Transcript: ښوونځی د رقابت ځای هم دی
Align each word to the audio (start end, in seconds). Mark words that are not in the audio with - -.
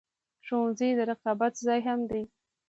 ښوونځی 0.45 0.89
د 0.97 0.99
رقابت 1.11 1.53
ځای 1.65 1.79
هم 1.87 1.99
دی 2.11 2.23